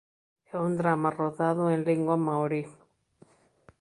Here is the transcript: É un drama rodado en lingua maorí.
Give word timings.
É 0.53 0.55
un 0.67 0.71
drama 0.81 1.09
rodado 1.19 1.63
en 1.73 1.79
lingua 1.89 2.15
maorí. 2.25 2.63